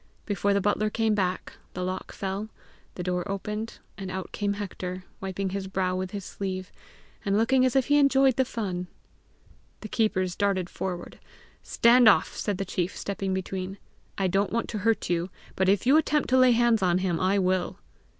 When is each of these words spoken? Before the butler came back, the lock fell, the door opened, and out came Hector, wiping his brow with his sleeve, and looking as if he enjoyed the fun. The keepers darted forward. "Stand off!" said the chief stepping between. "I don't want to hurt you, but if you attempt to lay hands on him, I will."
Before 0.25 0.51
the 0.51 0.61
butler 0.61 0.89
came 0.89 1.13
back, 1.13 1.53
the 1.75 1.83
lock 1.83 2.11
fell, 2.11 2.49
the 2.95 3.03
door 3.03 3.23
opened, 3.29 3.77
and 3.99 4.09
out 4.09 4.31
came 4.31 4.53
Hector, 4.53 5.03
wiping 5.19 5.49
his 5.51 5.67
brow 5.67 5.95
with 5.95 6.09
his 6.09 6.25
sleeve, 6.25 6.71
and 7.23 7.37
looking 7.37 7.63
as 7.65 7.75
if 7.75 7.85
he 7.85 7.99
enjoyed 7.99 8.35
the 8.35 8.43
fun. 8.43 8.87
The 9.81 9.87
keepers 9.87 10.35
darted 10.35 10.71
forward. 10.71 11.19
"Stand 11.61 12.09
off!" 12.09 12.35
said 12.35 12.57
the 12.57 12.65
chief 12.65 12.97
stepping 12.97 13.31
between. 13.31 13.77
"I 14.17 14.25
don't 14.25 14.51
want 14.51 14.69
to 14.69 14.79
hurt 14.79 15.07
you, 15.07 15.29
but 15.55 15.69
if 15.69 15.85
you 15.85 15.97
attempt 15.97 16.29
to 16.29 16.37
lay 16.39 16.53
hands 16.53 16.81
on 16.81 16.97
him, 16.97 17.19
I 17.19 17.37
will." 17.37 17.77